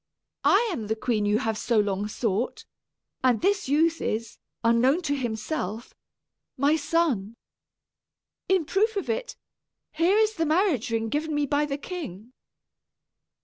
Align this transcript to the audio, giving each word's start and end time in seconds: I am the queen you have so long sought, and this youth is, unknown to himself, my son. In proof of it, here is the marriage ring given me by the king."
I 0.49 0.67
am 0.71 0.87
the 0.87 0.95
queen 0.95 1.27
you 1.27 1.37
have 1.37 1.59
so 1.59 1.77
long 1.79 2.07
sought, 2.07 2.65
and 3.23 3.39
this 3.39 3.69
youth 3.69 4.01
is, 4.01 4.39
unknown 4.63 5.03
to 5.03 5.15
himself, 5.15 5.93
my 6.57 6.75
son. 6.75 7.35
In 8.49 8.65
proof 8.65 8.95
of 8.95 9.11
it, 9.11 9.35
here 9.91 10.17
is 10.17 10.33
the 10.33 10.45
marriage 10.47 10.89
ring 10.89 11.09
given 11.09 11.35
me 11.35 11.45
by 11.45 11.65
the 11.67 11.77
king." 11.77 12.33